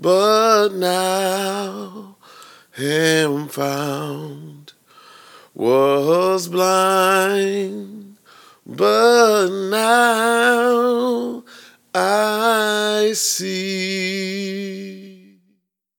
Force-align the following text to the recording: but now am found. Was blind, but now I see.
but 0.00 0.70
now 0.72 2.16
am 2.78 3.48
found. 3.48 4.72
Was 5.54 6.48
blind, 6.48 8.16
but 8.64 9.48
now 9.68 11.44
I 11.94 13.12
see. 13.14 15.09